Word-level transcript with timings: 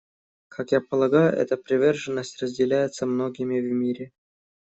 Как 0.47 0.71
я 0.71 0.81
полагаю, 0.81 1.31
эта 1.31 1.57
приверженность 1.57 2.41
разделяется 2.41 3.05
многими 3.05 3.59
в 3.59 3.71
мире. 3.71 4.11